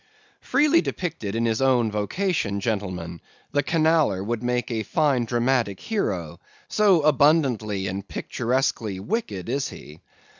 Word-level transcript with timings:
"Freely 0.39 0.81
depicted 0.81 1.35
in 1.35 1.45
his 1.45 1.61
own 1.61 1.91
vocation, 1.91 2.59
gentlemen, 2.59 3.21
the 3.51 3.61
Canaller 3.61 4.25
would 4.25 4.41
make 4.41 4.71
a 4.71 4.81
fine 4.81 5.25
dramatic 5.25 5.79
hero, 5.79 6.39
so 6.67 7.01
abundantly 7.03 7.85
and 7.85 8.07
picturesquely 8.07 8.99
wicked 8.99 9.47
is 9.47 9.69
he. 9.69 9.99